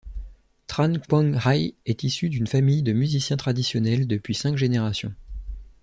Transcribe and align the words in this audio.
Trâǹ 0.65 0.97
Quang 1.07 1.35
Hải 1.45 1.75
est 1.85 2.01
issu 2.03 2.29
d’une 2.29 2.47
famille 2.47 2.81
de 2.81 2.91
musiciens 2.91 3.37
traditionnels 3.37 4.07
depuis 4.07 4.33
cinq 4.33 4.57
générations. 4.57 5.13